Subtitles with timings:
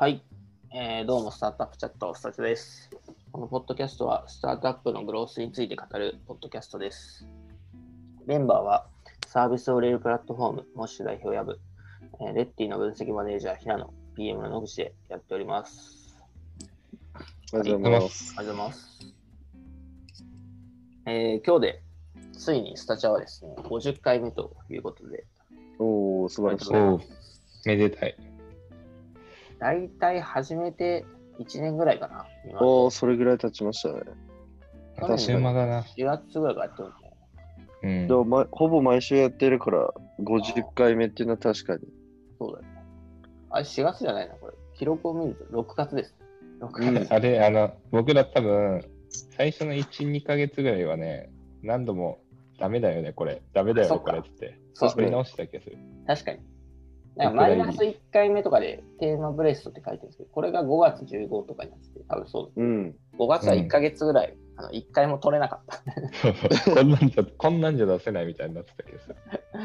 [0.00, 0.22] はい、
[0.72, 2.88] えーどうも、スタートアップチャット、スタチャです。
[3.32, 7.26] このポッドキャストは、スタートアップのグロースについて語るポッドキャストです。
[8.24, 8.86] メンバーは、
[9.26, 11.58] サービスを売れるプラットフォーム、モッシュ代表やぶ、
[12.20, 16.16] えーレッティの分析マネージャー、平野、PM の野口でやっております。
[17.52, 18.34] おはようございます。
[18.38, 19.14] ありがとうございます。
[21.06, 21.82] えー今日で、
[22.34, 25.26] ついにスタチャはですね、50回目ということで、
[25.80, 26.76] おお、素晴らしい。
[26.76, 27.00] お
[27.66, 28.27] めでたい。
[29.58, 31.04] 大体始めて
[31.38, 32.26] 1年ぐらいかな。
[32.48, 34.02] 今おお、それぐらい経ちましたね。
[34.98, 35.82] 去あっという間だな。
[35.82, 36.88] 4月ぐらいからやってる。
[37.82, 38.14] うんで。
[38.14, 39.88] も、ま、ほぼ毎週やってるから、
[40.20, 41.80] 50回目っていうのは確かに。
[42.38, 42.82] そうだよね。
[43.50, 44.54] あれ、4月じゃないな、これ。
[44.76, 46.14] 記録を見ると6月です。
[46.60, 47.12] 6月。
[47.12, 51.30] あれ、あの、僕ら多分、最初の1、2ヶ月ぐらいはね、
[51.62, 52.20] 何度も、
[52.58, 53.42] ダメだよね、これ。
[53.52, 54.58] ダメだよこれって。
[54.74, 55.78] そう作り直した気がする。
[56.06, 56.40] 確かに。
[57.18, 62.60] なんかマイナス1回目とかでテーマブレストって書いてるんですけど、これが5月15とかになってて、多分そうです。
[62.60, 62.94] うん。
[63.18, 66.70] 5月は1ヶ月ぐらい、あの1回も取れなかった。
[66.74, 69.16] こんなんじゃ、こんなんじゃ出せないみたいになってた気がする。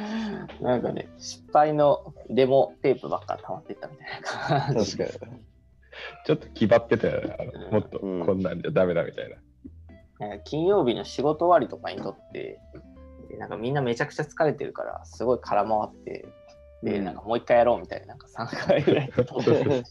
[0.66, 4.98] なんかね、失敗のデモテープばっか溜まっていったみたいな感じ。
[4.98, 5.42] 確かに。
[6.26, 7.36] ちょっと気張ってたよね。
[7.40, 9.38] あのもっとうんこんなんじゃダメだみたいな。
[10.28, 12.60] なんか金曜日の仕事終わりとかにとって、
[13.30, 16.23] でなんかみんなめちゃくちゃ疲れてるから、すごい空回って、
[16.84, 19.84] で、うんなんかもう一回やろうみたいな、なんか3回ぐらい撮ってね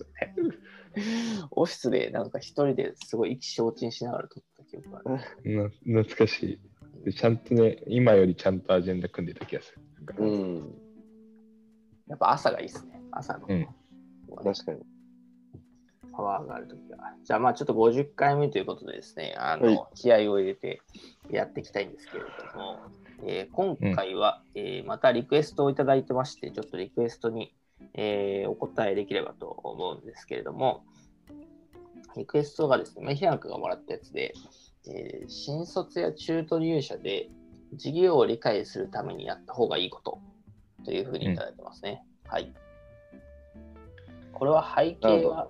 [1.50, 5.02] オフィスでなんか一人ですごい意気消沈しながら撮った記憶があ
[5.44, 5.72] る。
[5.84, 7.12] な懐かしいで。
[7.12, 9.82] ちゃんとね、今よりちゃんとアジェンダ組んでた気がする。
[10.18, 10.74] うん。
[12.08, 13.00] やっぱ朝がいいですね。
[13.10, 13.68] 朝の、うん
[14.44, 14.80] 確かに。
[16.14, 16.98] パワーがあるときは。
[17.24, 20.82] じゃあまあちょっと50回目ということでですね、あの、はい気合を入れて
[21.30, 22.80] やっていきたいんですけれども、
[23.24, 27.54] えー今回は、えーまたリクエストをいただいてまして、ちょっとリクエストに、
[27.94, 30.84] えーお答えできればと思うんですけれども、
[32.16, 34.34] リクエストがですね、まあ、平野君がもらったやつで、
[34.88, 37.28] えー新卒や中途入社で
[37.74, 40.18] 事業を理解するためにやった方がいいこと
[40.84, 42.04] というふうにいただいてますね。
[42.26, 42.52] はい。
[44.32, 45.48] これは背景は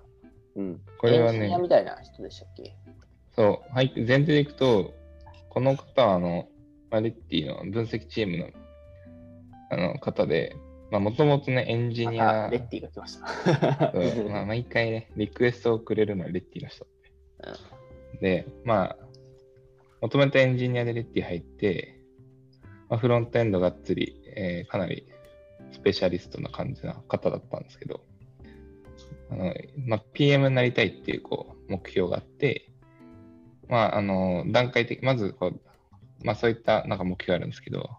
[0.55, 0.81] うん。
[0.99, 2.75] これはねみたいな人でしたっけ？
[3.35, 4.93] そう、はい、前提でいくと、
[5.49, 6.47] この方は、あの、
[6.93, 8.49] まあレッティの分析チームの
[9.71, 10.55] あの方で、
[10.91, 13.91] もともとね、エンジニアレッティが来ました。
[13.91, 16.85] そう まあ、毎回ね、リクエストをくれるのはレッティの人。
[18.21, 18.97] で、まあ、
[20.01, 21.99] もともとエンジニアでレッティ入って、
[22.89, 25.07] まあ、フロントエンドがっつり、えーかなり
[25.71, 28.01] スペシャリストな感じな方だったんですけど、
[29.31, 29.55] あの
[29.87, 32.69] まあ、PM になりたいっていうこう目標があって、
[33.67, 35.59] まあ、あの段階的、まずこう、
[36.23, 37.89] まあ、そういったなんか目標があるんですけど、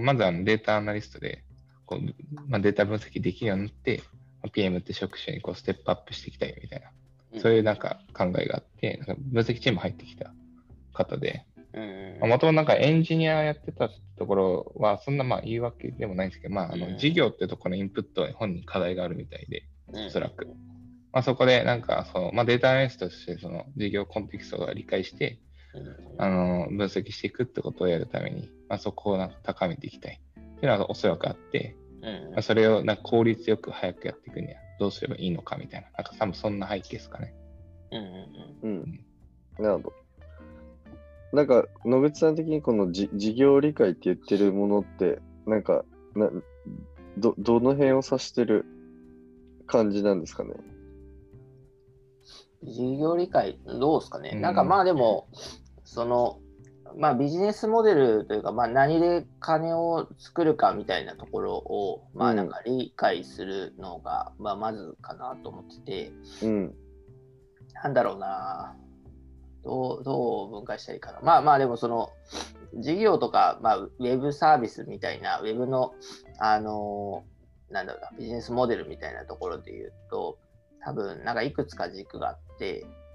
[0.00, 1.44] まずあのデータアナリストで
[1.86, 4.02] こう、まあ、データ分析できるようになって、
[4.42, 10.32] まあ PM って職種にこうステップアップしていきたいみたいな、そういうなんか考えがあって、なんか分析チーム入ってきた
[10.92, 16.80] 方で、うんもともとなんかエンジニアやってたところは、そんなまあ言い訳でもないんですけど、まあ、あうん。
[16.80, 20.06] の事業ってところのインプットに本人課題があるみたいで、うん。
[20.06, 20.46] おそらく。
[21.12, 25.47] まあ、そこでなんかその、まあ、データアナリストとしてその事業コンテキストを理解して、うん
[26.18, 37.34] あの分析していくってことをやるために、まあ、そこをなんか高めていきたいっていうのはおそらくあって、うんまあ、それをなんか効率よく早くやっていくにはどうすればいいのかみたいな、なんか多分そんな背景ですかね。
[37.90, 39.04] うんうんうん。
[39.58, 39.92] なるほど。
[41.32, 45.84] なんか、野口さん的にこのじ事業理解って言ってるものって、なんか、
[46.14, 46.30] な
[47.18, 48.64] ど、どの辺を指してる
[49.66, 50.54] 感じなんですかね？
[52.64, 54.32] 事業理解、どうですかね？
[54.34, 55.28] うんなんかまあでも、
[55.84, 56.38] その、
[56.96, 66.74] まあビジネスモデルというか、まあ何で金を作るかみたいなところを、まあうんなんか理解するのが、まあまずかなと思ってて、うん。
[67.74, 68.76] なんだろうな。
[69.64, 71.20] どう、どう分解したらいいかな。
[71.22, 72.10] まあまあでもその、
[72.74, 75.94] 事業とか、まあ、ウェブサービスみたいな、ウェブの、
[76.38, 77.24] あの
[77.70, 80.38] なんだろうな、ビジネスモデルみたいなところで言うと、
[80.84, 82.47] 多分、なんかいくつか軸があって、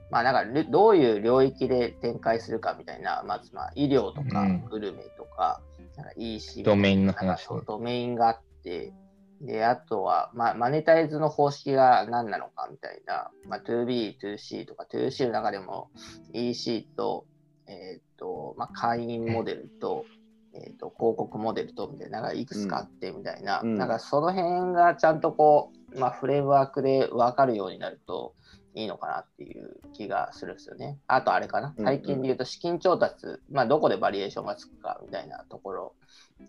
[0.09, 4.65] まあなんかりどういう領域で展開するかみたいな、まずまあ医療とかうん。
[4.65, 5.61] グルメとか、
[5.97, 7.47] なんか EC ドメインの話。
[7.65, 8.93] ドメインがあって、
[9.41, 15.91] で、あとは、まあ、マネタイズの方式が何なのかみたいな、まあ、2B、2C とか、2C の中でも
[16.31, 17.25] EC と、
[17.67, 20.05] えっ、と、まあ、会員モデルと、
[20.53, 23.77] えっ、と、広告モデルと、みたいな、なんかいくつかあって、みたいな、うん。
[23.77, 28.35] なんかその辺がちゃんとこう、まあ、フレームワークで分かるようになると
[28.75, 30.97] いいのかなっていう気がするんですよね。
[31.07, 35.95] あとあれかな、うん最近で言うと資金調達、まあ、どこでバリエーションがつくかみたいなところ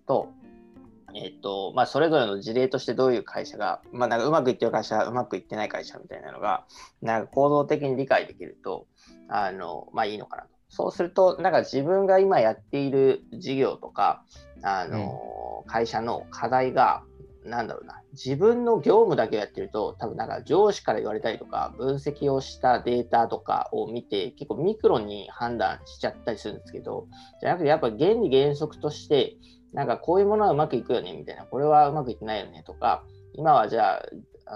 [0.07, 0.29] と、
[1.15, 6.65] えっとまあ、それぞれの事例としてどういう会社が、まあ、なんかうまくいってる会社、うまくいってない会社みたいなのが、
[7.03, 8.87] なんか行動的に理解できると、
[9.29, 10.49] あのまあ、いいのかなと。
[10.69, 14.25] そうすると、なんか自分が今やっている事業とか、
[14.63, 17.05] あの、会社の課題が、
[17.45, 27.07] なんだろうな、自分の業務だけをやってると、多分なんか上司から言われたりとか、分析をしたデータとかを見て、結構ミクロに判断しちゃったりするんですけど、
[27.41, 29.37] じゃなくてやっぱ原理原則として、
[29.73, 33.05] なんかこういうものはうまくいくよねみたいな、これはうまくいってないよねとか、
[33.35, 34.03] 今はじゃあ、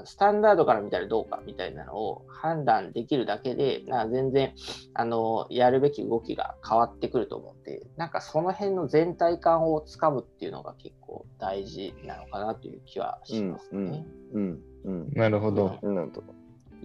[0.04, 4.52] スタンダードから見たらどうかみたいなのを判断できるだけで、なんか全然
[4.94, 14.04] あのやるべき動きが変わってくると思うんで、なんかその辺の全体感をつかむっていうのが結構大事なのかなという気はしますね。
[14.34, 15.78] うん、うん、なるほど。
[15.82, 16.22] うん、なんと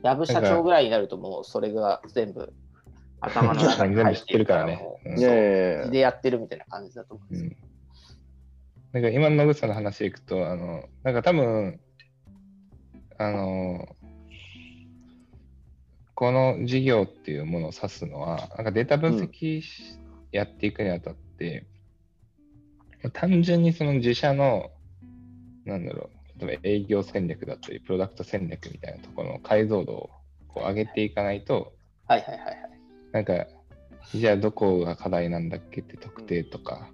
[0.02, 2.54] やぶ社長ぐらいになるともうそれが全部
[3.20, 4.82] 頭の中に入ってるからね。
[5.92, 7.52] でやってるみたいな感じだと思うんですよ。
[7.64, 7.74] うん
[8.94, 11.80] なんか今の野口さんの話でいくと、あの、なんか多分、
[13.18, 13.95] あの、
[16.15, 19.62] この事業っていうものを指すのは、なんかデータ分析
[20.31, 21.65] やっていくにあたって、
[23.04, 24.71] うん、単純にその自社の、
[25.65, 30.10] なんだろう、例えば営業戦略だったり、プロダクト戦略みたいなところの解像度を
[30.48, 31.74] こう上げていかないと、
[32.07, 32.57] はいはいはいはい。
[33.12, 33.48] なんか、
[34.13, 36.89] じゃあどこが課題なんだっけって特定とか、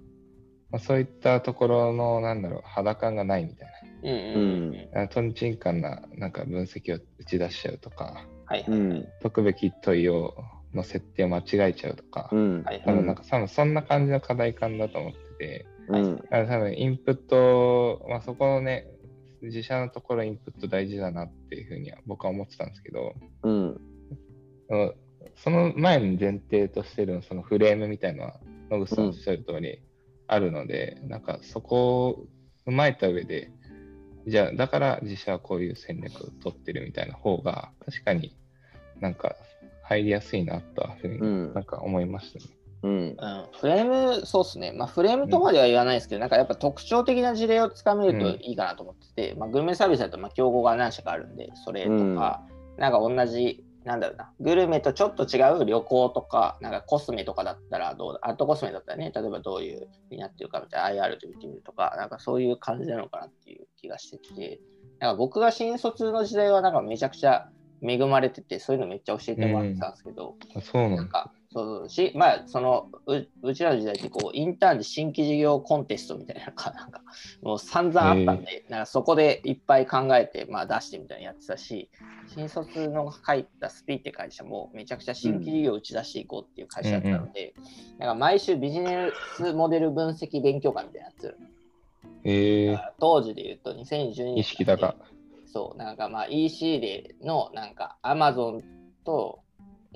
[0.70, 3.89] まあ、そういったところの、なんだろう、肌感がないみたいな。
[4.02, 5.56] うんうん、とんちん。
[5.56, 10.34] かんななんか分析を打ち出しちゃうとか、はいはいはい、解くべき問いを
[10.74, 18.86] の設定を間違えちゃうとか、うん、多分なんか多分そんな感じの課題感だと思ってて、うん、多分インプット、まあ、そこのね、
[19.42, 23.80] 自社のところインプット大事だなっていうふうには僕は思ってたんですけど、うん、
[25.36, 29.80] その前に前提としてるそのフレームみたいのは野口さんおっしゃる通り、
[30.28, 32.26] あるので、なんかそこを
[32.66, 33.50] 踏まえた上で、
[34.26, 38.34] じゃあ、だから自社はこういう戦略を取ってるみたいな方が、確かに
[39.00, 39.36] なんか
[39.82, 42.44] 入りやすいなとはふうになんか思いましたね。
[42.82, 43.16] うん、うん、
[43.60, 44.72] フレーム、そうっすね。
[44.72, 52.42] まあ、フレームとまでは言わないですけど、うん、なんかやっぱ特徴的な事例をつかめるといいかなと思ってて、うん、まあ、グルメサービスだとまあ競合が何社かあるんで、それとか、
[52.78, 64.60] なんか同じなんだろうな、グルメとちょっと違う旅行とか、なんかコスメとかだったらどうだ、アートコスメだったらね、例えばどういうになってるかみたいな IR で見てみるとか、なんかそういう感じなのかなっていう気がしてて、
[64.98, 67.48] なんか僕が新卒の時代はなんかめちゃくちゃ
[67.82, 77.02] 恵まれてて、そういうのめっちゃ教えてもらってたんですけど、うん、そうなんかそうし、まあ、そのう、うちらの時代ってこう、インターンで新規事業コンテストみたいなのが、 なんか、
[77.42, 81.90] もう散々あったんで、なんかそこでいっぱい考えて、まあ、出してみたいなやってたし、
[82.28, 91.36] 新卒の書いたスピーって会社も、めちゃくちゃ新規事業を打ち出していこうっていう会社だったので、うん、なんか毎週ビジネスモデル分析勉強会みたいなやつ。
[92.22, 94.36] えー、当時で言うと2012年。
[94.36, 94.94] 意識高。
[95.52, 98.62] そう、なんかまあ EC での、なんか Amazon
[99.04, 99.40] と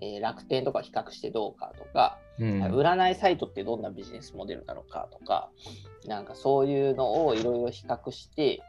[0.00, 5.50] えー、楽天とか比較してどうかとか、うん、占いサイトってどんなビジネスモデルなのかとか、
[6.06, 8.60] なんかそういうのをいろいろ比較して、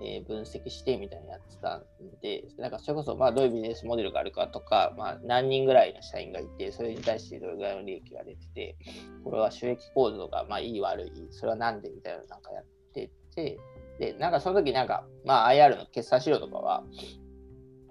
[0.00, 1.84] えー、分析してみたいなやってたん
[2.20, 8.76] で、なんかそれこそまあどういうビジネスモデルがあるかとか、まあ、何人ぐらいの社員がいて、それに対してどれぐらいの利益が出てて、
[9.22, 13.58] これは収益構造がまあいい悪い、それはなんでみたいなのなんかやってて、
[13.98, 16.84] で、なんかその時なんか、まあ IR の決算資料とかは、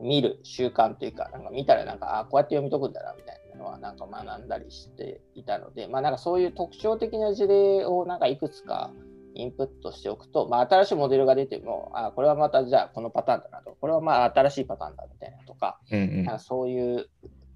[0.02, 8.92] 見る習慣というか、なんか見たらなんか、あこうやって読み解くんだなみたいなのはなんか学んだりしていたので、まあなんかそういう特徴的な事例をなんかいくつか
[9.36, 17.10] インプットしておくと、まあ新しいモデルが出ても、あこれはまたじゃあこのパターンだなと、これはまあ新しいパターンだみたいなとか、うんうん、なんかそういう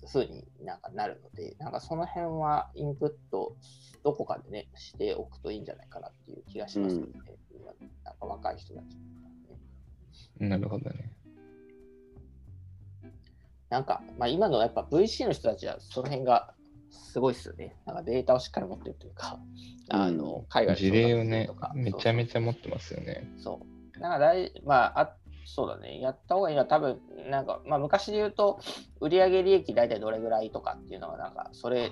[0.05, 3.55] ふうになんかなるので、なんかその辺はインプット
[4.03, 7.65] どこかでね、しておくといいんじゃないかなっていう気がしますので、うん、
[8.03, 8.83] なんか若い人たち、
[10.39, 10.49] ね。
[10.49, 11.11] なるほどね。
[13.69, 16.53] なんか、まあ、今のやっぱ VC の人たちはその辺が
[16.91, 17.75] すごいっすよね。
[17.85, 19.39] なんかデータをしっかり持ってるというか、
[19.89, 23.29] あの海外事例をね、めちゃめちゃ持ってますよね。
[23.37, 23.61] そ
[23.97, 23.99] う。
[23.99, 25.15] なんか大、まあ、あ
[25.45, 26.55] そうだね、やった方がいい。
[26.55, 26.99] のは多分、
[27.29, 28.59] なんか、まあ、昔で言うと、
[28.99, 31.91] 売上利益大体どれぐらいとかっていうのは、なんか、それ、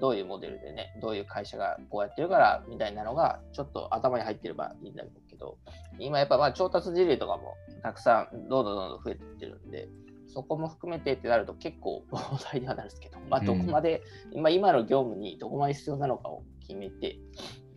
[0.00, 5.58] どういうモデルでね、どういう会社がこうやってるからみたいなのが、ちょっと頭に入ってればいいんだけど、
[5.98, 9.88] 今やっぱまあ調達事例とかもたくさんどんどんどんどん増えていってるんで、
[10.28, 17.18] そこも含めてってなると結構膨大ではなるんですけど、まあ、どこまで、うん、今今の業務にどこまで必要なのかを決めて、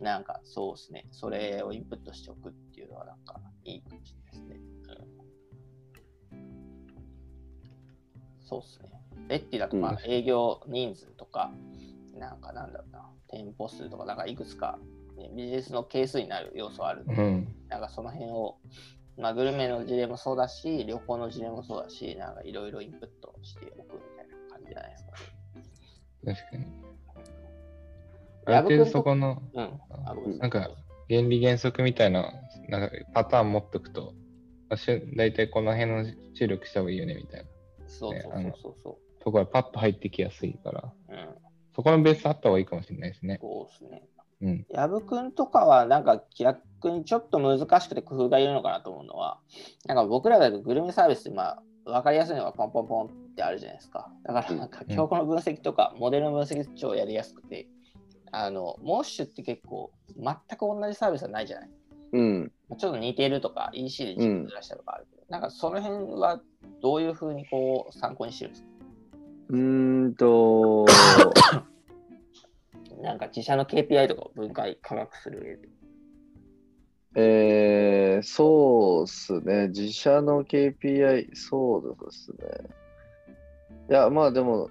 [0.00, 4.61] なんかそうですね、それをインプットしておくっていうのはなんかいいかもしれないですね。
[8.52, 8.88] そうですね。
[9.28, 11.52] レッティだとまあ営業人数とか、
[12.14, 14.78] うん、なんかなんだろうな、店舗数とか、なんかいくつか、
[15.16, 18.58] ね、ビジネスの係数になる要素あるので、うん、なんかその辺を、
[19.16, 26.34] まあ、グルメの事例もそうだし、旅行の事例もそうだし、なんかいろいろインプットしておくみたいな感じじゃないですか、ね。
[26.34, 26.66] 確かに。
[28.44, 30.38] ある程度そこの、うん。
[30.38, 30.70] なんか
[31.08, 32.32] 原理原則みたいな
[32.68, 34.14] なんかパターン持っとくと、
[35.16, 36.04] 大体この辺の
[36.34, 37.46] 注力した方がいいよねみたいな
[37.92, 41.12] そうそうそうそうそところがパッと入ってきやすいから、う。
[41.12, 41.28] うん。
[41.74, 43.38] そこのベースあった方がいいかもしれないですね。
[43.40, 44.02] そうですね。
[44.42, 44.66] うん。
[44.70, 49.38] やぶくんとかは、なんか逆にちょっと難しくて工夫がいるのかなと思うのは、
[49.86, 54.10] なんか僕らがグルメサービスって、まあ、分かりやすいのがポンポンポンってあるじゃないですか。
[54.24, 57.68] だから、なんかうん標語の分析とか、モデルの分析超やりやすくて、
[58.32, 61.70] あの、モッシュって結構、全く同じサービスはないじゃない。
[62.12, 62.52] うん。
[62.78, 66.42] ちょっと似てるとか、EC で軸ずらしたとかあるけど、なんかその辺は
[66.82, 68.68] どういうふうにこう参考にしてるんですか？
[69.48, 70.84] うーんと、
[73.00, 75.68] なんか自社の KPI とかを分解、科学する上で。
[77.14, 79.68] えー、そうっすね。
[79.68, 82.36] 自社の KPI、そうですね。
[83.88, 84.68] いや、まあでも、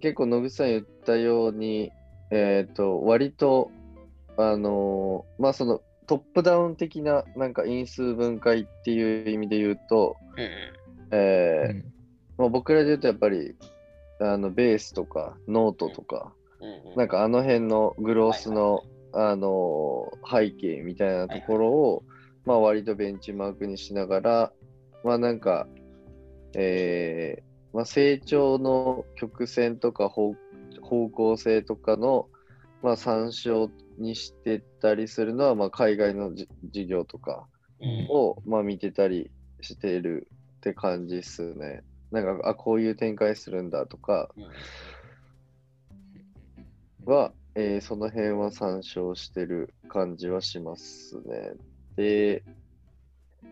[0.00, 1.90] 結構野口さん言ったように、
[2.30, 3.72] えっ、と、割と、
[4.36, 11.84] あのーまあそのトップダウン的ななんか因数分解っていう意味で言うと、うんえーうん。
[12.36, 13.54] まあ、僕らで言うとやっぱり
[14.20, 16.96] あのベースとかノートとか、うんうん。
[16.96, 22.04] なんかあの辺のグロースの、はいあの背景みたいなところを、
[22.44, 24.52] まあ割とベンチマークにしながら、
[25.02, 25.66] まあなんか、
[26.54, 30.34] えーまあ、成長の曲線とか方
[30.82, 32.28] 方向性とかの、
[32.82, 37.46] まあ、参照にしてたりするのは、まあ、海外のじ事業とか
[37.80, 39.30] うんを、まあ、見てたり
[39.60, 40.28] してる
[40.58, 41.82] って感じっすね。
[42.10, 44.44] なんか、あ、こういう展開するんだとかうん
[47.04, 51.52] は、えーその辺は参照してる感じはしますね。
[51.96, 52.42] で、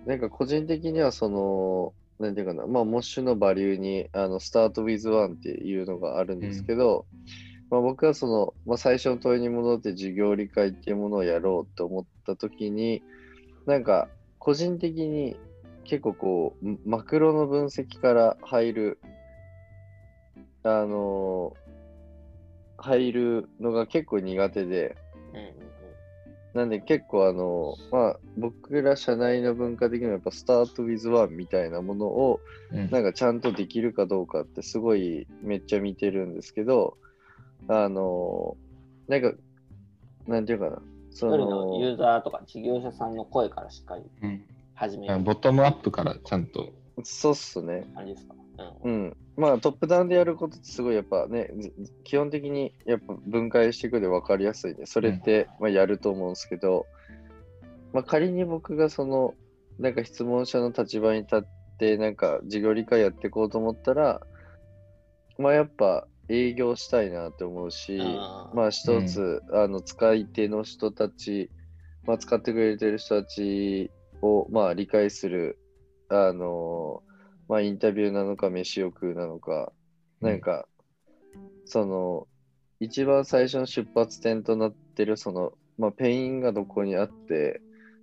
[0.07, 7.07] なんか個人的にはその、なんていうかな、まあ、モッシュのバリューに、あの、スタート with one っていうのがあるんですけど、
[7.71, 13.03] まあ、僕はその、まあ、最初の問いに戻って授業理解っていうものをやろうと思った時に、
[13.67, 14.09] なんか、
[14.39, 15.37] 個人的に
[15.85, 19.01] 結構こう、んマクロの分析から入る、
[20.63, 21.55] あの
[22.77, 24.97] 入るのが結構苦手で、
[26.55, 32.91] なんで結構あの、まあ僕ら社内の文化的にはやっぱスタート with one みたいなものをうん。
[32.91, 36.99] なんかちゃんとできるかどうかってすごいめっちゃ見てるんですけど、
[37.67, 38.57] あの、
[39.09, 39.33] なんか、
[40.27, 46.69] なんていうかな、そ一人のユの、ーザーとか事業者さんの声からしっかりうん始めるボトムアップからちゃんと。
[47.03, 47.85] そうっすね。
[47.95, 48.35] 感じですか？
[48.85, 49.17] ううんん。
[49.37, 51.73] まあトップダウンでやることってすごいやっぱね、ず
[52.05, 54.87] 基本的にやっぱ分解していくで分かりやすいね。
[54.87, 56.87] それって、まあ、やると思うんですけど、
[57.93, 59.35] まあ仮に僕がその、
[59.79, 61.43] なんか質問者の立場に立っ
[61.79, 64.21] て、なんか事業理解やっていこうと思ったら、
[65.39, 68.57] まあやっぱ営業したいなって思うし、あー。
[68.57, 71.51] まあ一つ、あの使い手の人たち、
[72.07, 73.91] まあ使ってくれてる人たち
[74.23, 75.59] をまあ理解する、
[76.09, 77.03] あの
[77.49, 79.73] まあインタビューなのか飯を食うなのか、
[80.21, 80.67] なんか、
[81.65, 82.27] その、
[82.81, 87.61] 一番最初の出発点となってる、その、まあ、ペインがどこにあって、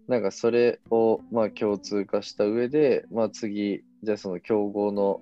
[0.08, 5.20] なんかそれを、まあ、共通化した上で、まあ、次、じゃあその競合の、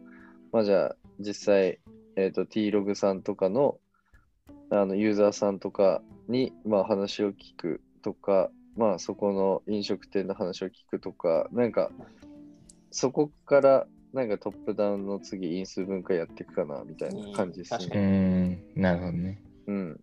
[0.52, 1.80] まあ、じゃあ、実際、
[2.16, 3.80] えっ、と、T-Log さんとかの、
[4.70, 11.92] あの、ユーザーさんとかに、まあ、話を聞くとか、まあ、そこの飲食店の話を聞くとか、なんか、
[12.92, 18.64] そこから、なんかトップダウンの次、因数分解やっていくかな、みたいな感じですうん確かうね。
[18.78, 19.42] ん、なるほどね。
[19.68, 20.02] うん。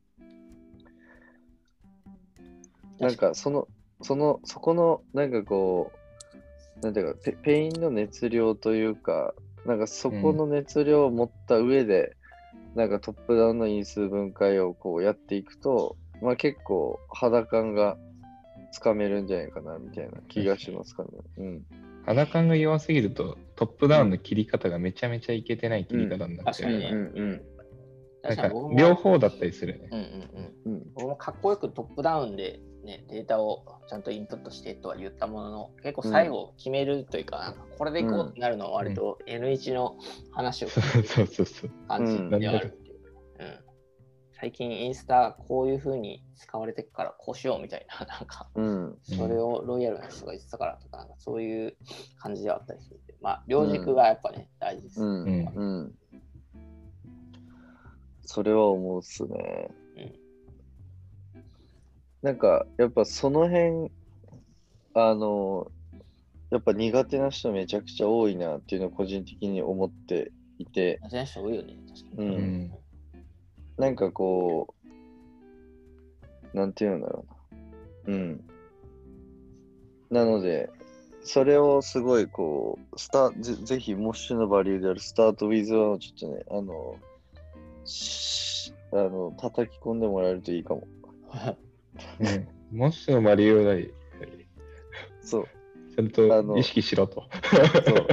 [2.99, 3.69] なんか、その、
[4.03, 9.35] その、そこの、なんかこう、なんていうか、ペペインの熱量というか、
[9.67, 12.17] なんかそこの熱量を持った上で、
[12.75, 17.97] なんかトップダウンの因数分解をこうやっていくと、まあ結構肌感が
[18.73, 21.09] つかめるんじゃないかな、みたいな気がしますかね。
[21.39, 21.67] うん。
[22.07, 26.91] 肌感が弱すぎると、トップダウンの切り方がめちゃめちゃいけてない切り方になっちゃうから。
[26.91, 27.60] うんうんなんか
[28.23, 29.89] 確かに僕も両方だったりするよね。
[29.93, 30.75] うんうんうん。
[30.75, 30.93] うん。
[30.95, 39.97] 僕もかっこよくトップダウンで、ね、データをちゃんとインプットしてとは言ったものの、結構最後決めるというか、なんかこれでいこうってなるのは割と N1 の
[40.33, 40.81] 話をそ
[41.23, 41.71] うそうそう。
[41.89, 43.01] 感じではあるっていう。
[43.41, 43.71] うん
[44.41, 48.99] 最近インスタこういう風に使われてるからこうしようみたいな、 なんかうん。
[49.03, 51.77] それをロイヤルな人が言ってたからとか、そういう
[52.19, 55.03] 感じではあったりするまあ、両軸がやっぱね、大事です。
[55.03, 55.25] うん。
[55.25, 55.95] うんうん。
[58.33, 59.69] それは思うっすね。
[59.97, 60.13] うん
[62.23, 63.91] なんか、やっぱその辺
[64.93, 65.73] あの、
[66.51, 72.25] やっぱ苦手な人めちゃくちゃ多いなっていうのを個人的に思っていて、苦手な人多いよね、確かう。
[72.25, 72.37] に。
[72.37, 72.73] うんん。
[73.79, 74.75] なんかこ
[76.53, 77.25] う、なんていうんだろ
[78.07, 78.17] うな。
[78.17, 78.45] うん。
[80.11, 80.71] なので、
[81.23, 87.10] それをすごいこう、スタぜぜひ、モッシュのバリューであるスタートウィズワンをちょっとね、あの、し
[88.93, 90.87] あの、叩き込んでもらえるといいかも。
[92.19, 93.91] ね、もしのバリューない、
[95.23, 95.49] そう。
[95.95, 97.25] ちゃんあのと意識しろと。
[97.85, 98.07] そう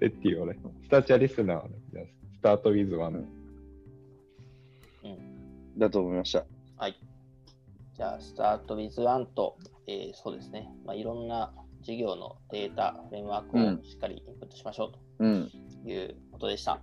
[0.00, 3.42] レッティをね、スタチャリスナースタートウィズワン。
[5.78, 6.44] だと思いました。
[6.76, 6.96] はい。
[7.96, 9.56] じゃあ、スタート with ワンと、
[9.86, 15.50] えーそうですね、まあ、いろんな事業のデータ、フレームワークうんをしっかりインプットしましょううん。
[15.84, 16.80] ということでした。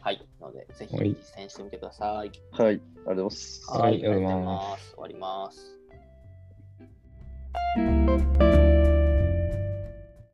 [0.00, 0.26] はい。
[0.40, 2.30] なので、ぜひはい実践してみてください。
[2.52, 2.72] はい。
[2.72, 3.70] ありがとうございます。
[3.70, 5.76] はいありがとうございます終わります。